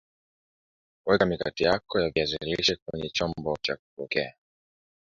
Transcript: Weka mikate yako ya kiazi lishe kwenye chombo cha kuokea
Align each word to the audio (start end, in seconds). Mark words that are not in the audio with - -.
Weka 1.05 1.25
mikate 1.25 1.63
yako 1.63 1.99
ya 1.99 2.11
kiazi 2.11 2.37
lishe 2.41 2.75
kwenye 2.85 3.09
chombo 3.09 3.57
cha 3.63 3.75
kuokea 3.95 4.33